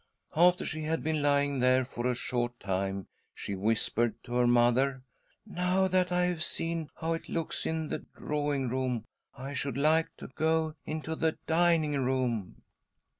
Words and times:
After 0.35 0.65
she 0.65 0.81
had 0.81 1.03
been 1.03 1.21
lying 1.21 1.59
there 1.59 1.85
for 1.85 2.07
a 2.07 2.15
short 2.15 2.59
time 2.59 3.05
she 3.35 3.53
whispered 3.53 4.15
to 4.23 4.33
her 4.33 4.47
mother:" 4.47 5.03
Now 5.45 5.87
that 5.87 6.11
I 6.11 6.23
have 6.23 6.43
seen 6.43 6.89
how 6.95 7.13
it 7.13 7.29
looks 7.29 7.67
in 7.67 7.89
the 7.89 7.99
drawing 7.99 8.67
room, 8.67 9.05
I 9.37 9.53
should 9.53 9.77
like 9.77 10.09
to 10.17 10.29
go 10.29 10.73
into 10.87 11.15
the 11.15 11.37
dining 11.45 12.03
room." 12.03 12.63